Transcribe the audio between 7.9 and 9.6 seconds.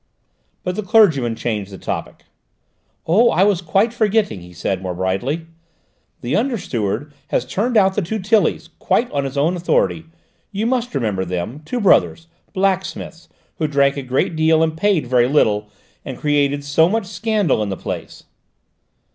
the two Tillys, quite on his own